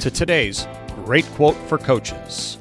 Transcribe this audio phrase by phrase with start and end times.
[0.00, 0.66] to today's
[1.04, 2.56] great quote for coaches.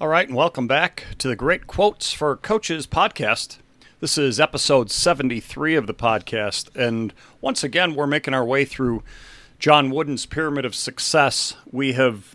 [0.00, 3.58] All right, and welcome back to the Great Quotes for Coaches podcast.
[4.00, 9.04] This is episode 73 of the podcast, and once again, we're making our way through
[9.60, 11.54] John Wooden's Pyramid of Success.
[11.70, 12.34] We have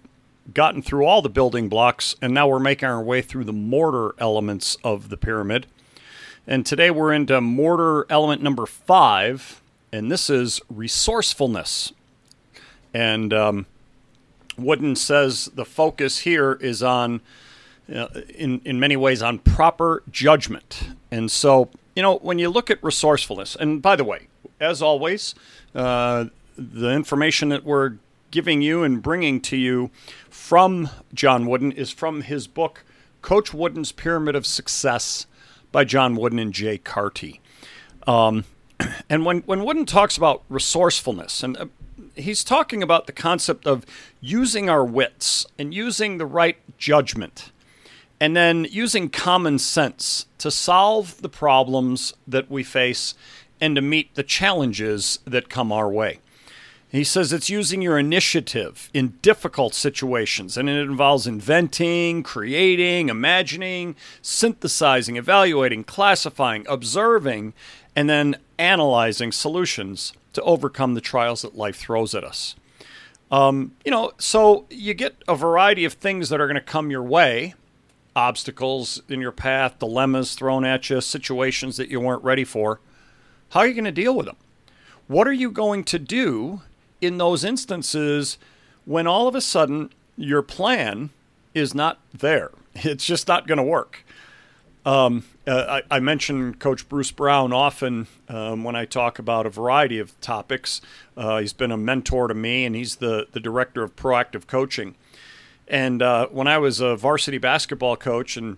[0.53, 4.15] gotten through all the building blocks, and now we're making our way through the mortar
[4.17, 5.65] elements of the pyramid.
[6.47, 9.59] And today we're into mortar element number five,
[9.91, 11.93] and this is resourcefulness.
[12.93, 13.65] And um,
[14.57, 17.21] Wooden says the focus here is on,
[17.93, 20.89] uh, in in many ways, on proper judgment.
[21.11, 24.27] And so, you know, when you look at resourcefulness, and by the way,
[24.59, 25.35] as always,
[25.73, 26.25] uh,
[26.57, 27.95] the information that we're
[28.31, 29.89] giving you and bringing to you
[30.29, 32.83] from John Wooden is from his book,
[33.21, 35.25] Coach Wooden's Pyramid of Success
[35.71, 37.41] by John Wooden and Jay Carty.
[38.07, 38.45] Um,
[39.09, 41.65] and when, when Wooden talks about resourcefulness, and uh,
[42.15, 43.85] he's talking about the concept of
[44.19, 47.51] using our wits and using the right judgment,
[48.19, 53.13] and then using common sense to solve the problems that we face
[53.61, 56.19] and to meet the challenges that come our way.
[56.89, 63.97] He says it's using your initiative in difficult situations, and it involves inventing, creating, imagining,
[64.21, 67.53] synthesizing, evaluating, classifying, observing,
[67.95, 72.55] and then analyzing solutions to overcome the trials that life throws at us.
[73.31, 76.91] Um, you know, so you get a variety of things that are going to come
[76.91, 77.55] your way
[78.15, 82.79] obstacles in your path, dilemmas thrown at you, situations that you weren't ready for.
[83.49, 84.37] How are you going to deal with them?
[85.07, 86.61] What are you going to do
[87.01, 88.37] in those instances
[88.85, 91.09] when all of a sudden your plan
[91.53, 92.51] is not there.
[92.77, 94.05] It's just not going to work.
[94.85, 99.49] Um, uh, I, I, mention Coach Bruce Brown often um, when I talk about a
[99.49, 100.79] variety of topics.
[101.17, 104.93] Uh, he's been a mentor to me, and he's the, the director of proactive coaching.
[105.67, 108.57] And uh, when I was a varsity basketball coach and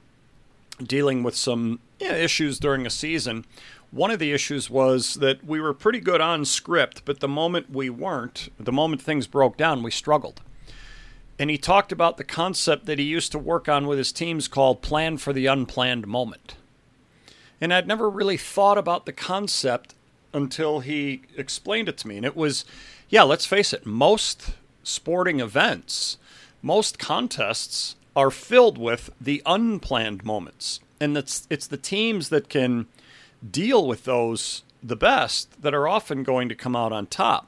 [0.84, 3.46] dealing with some issues during a season,
[3.92, 7.70] one of the issues was that we were pretty good on script, but the moment
[7.70, 10.42] we weren't, the moment things broke down, we struggled.
[11.40, 14.48] And he talked about the concept that he used to work on with his teams
[14.48, 16.56] called plan for the unplanned moment.
[17.62, 19.94] And I'd never really thought about the concept
[20.34, 22.18] until he explained it to me.
[22.18, 22.66] And it was,
[23.10, 26.18] yeah, let's face it, most sporting events,
[26.62, 30.80] most contests are filled with the unplanned moments.
[31.00, 32.88] And it's, it's the teams that can
[33.50, 37.48] deal with those the best that are often going to come out on top.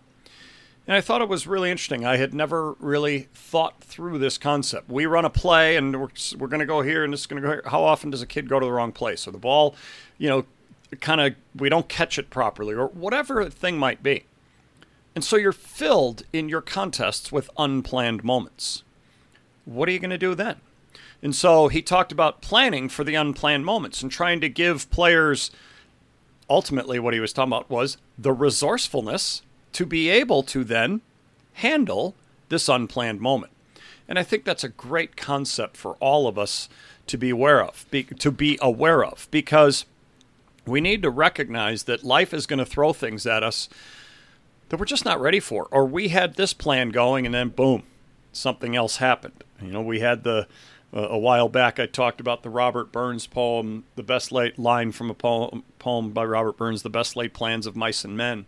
[0.89, 2.03] And I thought it was really interesting.
[2.03, 4.89] I had never really thought through this concept.
[4.89, 7.47] We run a play and we're, we're going to go here and is going to
[7.47, 7.63] go here.
[7.67, 9.27] How often does a kid go to the wrong place?
[9.27, 9.75] Or the ball,
[10.17, 10.45] you know,
[10.99, 14.23] kind of, we don't catch it properly or whatever thing might be.
[15.13, 18.83] And so you're filled in your contests with unplanned moments.
[19.65, 20.55] What are you going to do then?
[21.21, 25.51] And so he talked about planning for the unplanned moments and trying to give players–
[26.49, 31.01] ultimately what he was talking about was the resourcefulness to be able to then
[31.53, 32.15] handle
[32.49, 33.51] this unplanned moment.
[34.07, 36.67] And I think that's a great concept for all of us
[37.07, 39.85] to be aware of, be, to be aware of, because
[40.65, 43.69] we need to recognize that life is going to throw things at us
[44.69, 45.67] that we're just not ready for.
[45.71, 47.83] Or we had this plan going, and then boom,
[48.31, 49.43] something else happened.
[49.61, 50.47] You know, we had the
[50.91, 55.11] uh, a while back, I talked about the Robert Burns poem, the best line from
[55.11, 58.47] a poem, poem by Robert Burns, the best laid plans of mice and men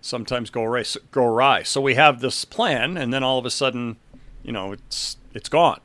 [0.00, 1.62] sometimes go awry, go awry.
[1.62, 3.96] So we have this plan, and then all of a sudden,
[4.42, 5.80] you know, it's it's gone.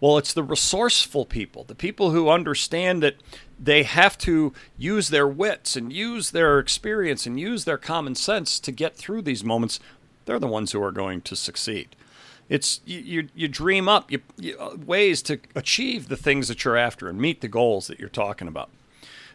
[0.00, 3.16] Well, it's the resourceful people, the people who understand that
[3.58, 8.60] they have to use their wits and use their experience and use their common sense
[8.60, 9.80] to get through these moments.
[10.26, 11.96] They're the ones who are going to succeed.
[12.48, 16.64] It's you, you, you dream up you, you, uh, ways to achieve the things that
[16.64, 18.68] you're after and meet the goals that you're talking about.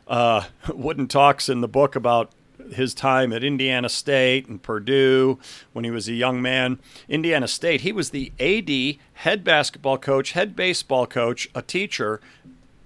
[0.07, 2.31] Uh, Wooden talks in the book about
[2.73, 5.39] his time at Indiana State and Purdue
[5.73, 6.79] when he was a young man.
[7.07, 12.21] Indiana State, he was the AD, head basketball coach, head baseball coach, a teacher,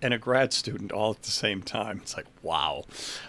[0.01, 1.99] and a grad student all at the same time.
[2.03, 2.83] It's like, wow.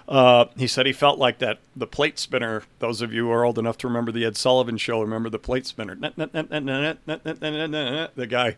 [0.08, 3.44] Uh, he said he felt like that the plate spinner, those of you who are
[3.44, 5.94] old enough to remember the Ed Sullivan show, remember the plate spinner.
[8.17, 8.56] The guy,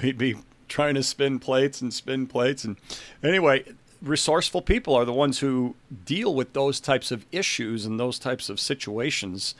[0.00, 0.36] he'd be
[0.66, 2.64] trying to spin plates and spin plates.
[2.64, 2.76] And
[3.22, 3.64] anyway,
[4.02, 5.74] resourceful people are the ones who
[6.04, 9.54] deal with those types of issues and those types of situations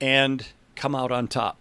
[0.00, 1.56] and come out on top.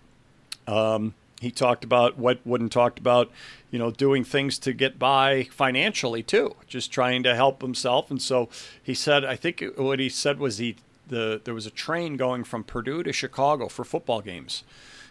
[0.68, 3.30] Um, he talked about what Wooden talked about,
[3.70, 8.10] you know, doing things to get by financially too, just trying to help himself.
[8.10, 8.50] And so
[8.82, 10.78] he said, I think what he said was he
[11.08, 14.64] the there was a train going from Purdue to Chicago for football games.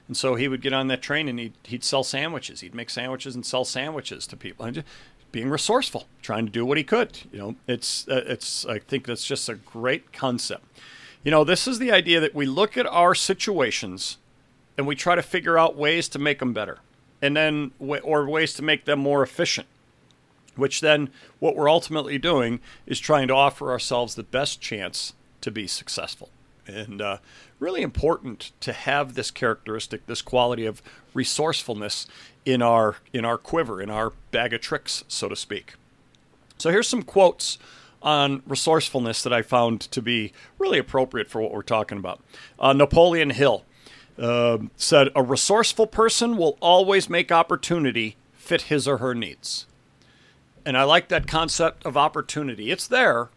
[0.07, 2.61] And so he would get on that train and he'd, he'd sell sandwiches.
[2.61, 4.67] He'd make sandwiches and sell sandwiches to people.
[4.67, 4.87] And just
[5.35, 7.19] being resourceful, trying to do what he could.
[7.33, 10.65] You know, it's uh, it's I think that's just a great concept.
[11.25, 14.19] You know, this is the idea that we look at our situations
[14.79, 16.79] and we try to figure out ways to make them better
[17.21, 19.67] and then or ways to make them more efficient
[20.57, 21.11] which then
[21.41, 26.29] what we're ultimately doing is trying to offer ourselves the best chance to be successful
[26.67, 27.19] and uh,
[27.59, 30.83] really important to have this characteristic this quality of
[31.13, 32.07] resourcefulness
[32.45, 35.75] in our in our quiver in our bag of tricks so to speak
[36.59, 37.59] so here's some quotes
[38.05, 42.21] on resourcefulness that I found to be really appropriate for what we're talking about.
[42.59, 43.65] Uh, Napoleon Hill
[44.19, 49.67] uh, said a resourceful person will always make opportunity fit his or her needs.
[50.67, 52.71] And I like that concept of opportunity.
[52.71, 53.31] It's there,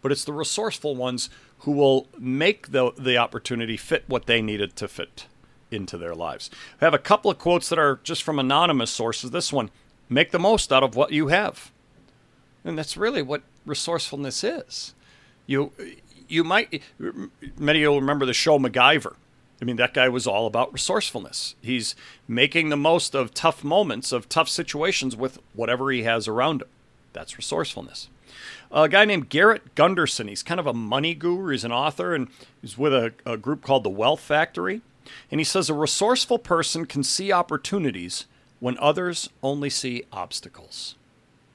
[0.00, 1.28] but it's the resourceful ones
[1.64, 5.26] who will make the, the opportunity fit what they needed to fit
[5.70, 6.50] into their lives.
[6.80, 9.30] I have a couple of quotes that are just from anonymous sources.
[9.30, 9.70] This one
[10.08, 11.72] make the most out of what you have.
[12.64, 14.94] And that's really what resourcefulness is.
[15.46, 15.72] You,
[16.28, 16.82] you might,
[17.58, 19.16] many of you will remember the show MacGyver
[19.60, 21.54] I mean, that guy was all about resourcefulness.
[21.62, 21.94] He's
[22.26, 26.68] making the most of tough moments, of tough situations with whatever he has around him.
[27.14, 28.08] That's resourcefulness.
[28.70, 31.52] A guy named Garrett Gunderson, he's kind of a money guru.
[31.52, 32.28] He's an author and
[32.60, 34.82] he's with a, a group called the Wealth Factory.
[35.30, 38.26] And he says a resourceful person can see opportunities
[38.60, 40.96] when others only see obstacles.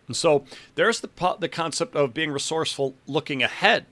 [0.08, 0.44] And so
[0.76, 3.86] there's the, the concept of being resourceful looking ahead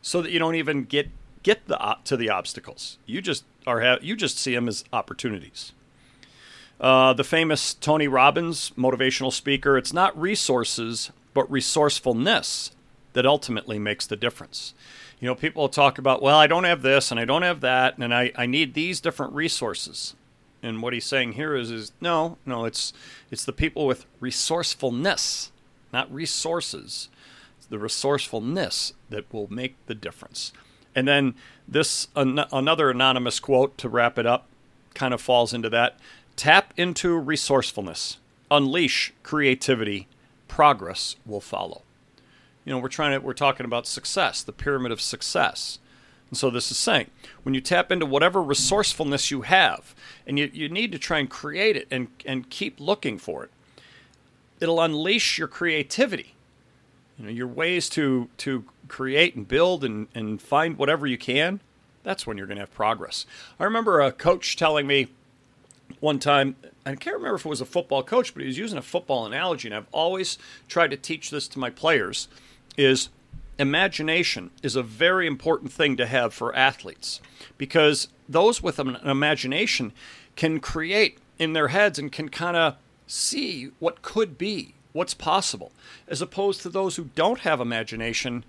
[0.00, 1.10] so that you don't even get
[1.42, 2.98] get the to the obstacles.
[3.06, 5.72] You just are you just see them as opportunities.
[6.80, 12.72] Uh, the famous Tony Robbins, motivational speaker, it's not resources but resourcefulness
[13.12, 14.74] that ultimately makes the difference.
[15.20, 17.98] You know, people talk about, well, I don't have this and I don't have that,
[17.98, 20.14] and I, I need these different resources.
[20.62, 22.92] And what he's saying here is, is no, no, it's
[23.30, 25.52] it's the people with resourcefulness,
[25.92, 27.08] not resources.
[27.56, 30.52] It's the resourcefulness that will make the difference.
[30.94, 31.34] And then
[31.66, 34.46] this an- another anonymous quote to wrap it up
[34.94, 35.96] kind of falls into that.
[36.34, 38.18] Tap into resourcefulness.
[38.50, 40.08] Unleash creativity.
[40.58, 41.82] Progress will follow.
[42.64, 45.78] You know, we're trying to we're talking about success, the pyramid of success.
[46.30, 47.12] And so this is saying
[47.44, 49.94] when you tap into whatever resourcefulness you have,
[50.26, 53.52] and you, you need to try and create it and, and keep looking for it,
[54.58, 56.34] it'll unleash your creativity
[57.16, 61.60] you know, your ways to to create and build and, and find whatever you can,
[62.02, 63.26] that's when you're going to have progress.
[63.60, 65.06] I remember a coach telling me
[66.00, 66.56] one time,
[66.86, 69.26] I can't remember if it was a football coach, but he was using a football
[69.26, 70.38] analogy, and I've always
[70.68, 72.28] tried to teach this to my players,
[72.76, 73.08] is
[73.58, 77.20] imagination is a very important thing to have for athletes
[77.56, 79.92] because those with an imagination
[80.36, 82.76] can create in their heads and can kind of
[83.08, 85.72] see what could be what's possible,
[86.08, 88.44] as opposed to those who don't have imagination,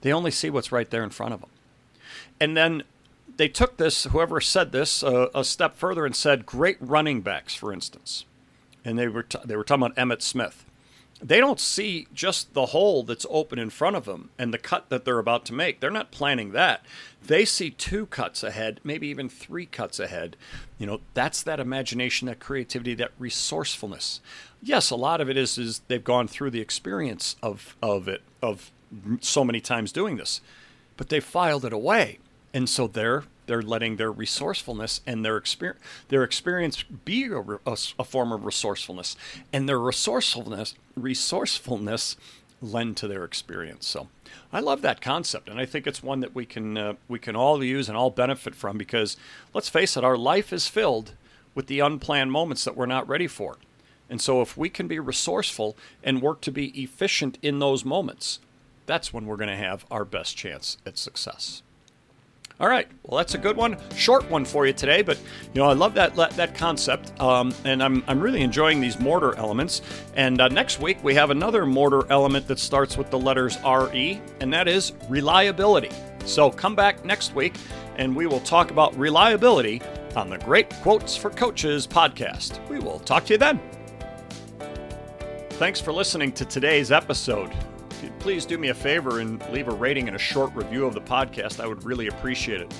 [0.00, 1.50] they only see what's right there in front of them.
[2.40, 2.82] And then
[3.36, 7.54] they took this, whoever said this, uh, a step further and said, great running backs,
[7.54, 8.24] for instance.
[8.84, 10.64] And they were, t- they were talking about Emmitt Smith.
[11.20, 14.88] They don't see just the hole that's open in front of them and the cut
[14.88, 15.78] that they're about to make.
[15.78, 16.84] They're not planning that.
[17.24, 20.36] They see two cuts ahead, maybe even three cuts ahead.
[20.78, 24.20] You know, that's that imagination, that creativity, that resourcefulness
[24.62, 28.22] yes, a lot of it is is they've gone through the experience of of it
[28.40, 28.70] of
[29.20, 30.40] so many times doing this,
[30.96, 32.18] but they filed it away,
[32.54, 37.76] and so they're they're letting their resourcefulness and their experience their experience be a, a,
[37.98, 39.16] a form of resourcefulness,
[39.52, 42.16] and their resourcefulness resourcefulness
[42.60, 43.86] lend to their experience.
[43.86, 44.08] So
[44.52, 47.36] I love that concept, and I think it's one that we can uh, we can
[47.36, 49.16] all use and all benefit from because
[49.52, 51.12] let's face it, our life is filled
[51.54, 53.56] with the unplanned moments that we're not ready for.
[54.08, 58.40] And so, if we can be resourceful and work to be efficient in those moments,
[58.86, 61.62] that's when we're going to have our best chance at success.
[62.62, 62.86] All right.
[63.02, 63.76] Well, that's a good one.
[63.96, 65.18] Short one for you today, but
[65.52, 69.34] you know I love that that concept, um, and I'm I'm really enjoying these mortar
[69.34, 69.82] elements.
[70.14, 74.20] And uh, next week we have another mortar element that starts with the letters RE,
[74.40, 75.90] and that is reliability.
[76.24, 77.56] So come back next week,
[77.96, 79.82] and we will talk about reliability
[80.14, 82.64] on the Great Quotes for Coaches podcast.
[82.68, 83.60] We will talk to you then.
[85.50, 87.52] Thanks for listening to today's episode
[88.18, 91.00] please do me a favor and leave a rating and a short review of the
[91.00, 91.60] podcast.
[91.60, 92.74] I would really appreciate it.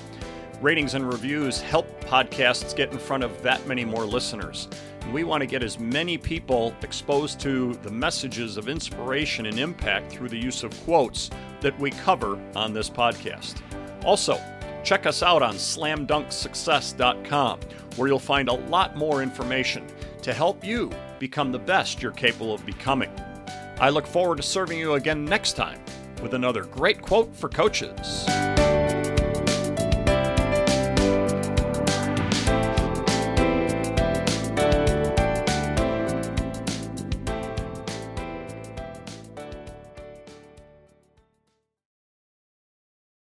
[0.61, 4.69] Ratings and reviews help podcasts get in front of that many more listeners.
[5.11, 10.13] We want to get as many people exposed to the messages of inspiration and impact
[10.13, 11.29] through the use of quotes
[11.61, 13.61] that we cover on this podcast.
[14.05, 14.39] Also,
[14.83, 17.59] check us out on slamdunksuccess.com,
[17.95, 19.85] where you'll find a lot more information
[20.21, 20.89] to help you
[21.19, 23.11] become the best you're capable of becoming.
[23.83, 25.77] I look forward to serving you again next time
[26.21, 28.25] with another great quote for coaches.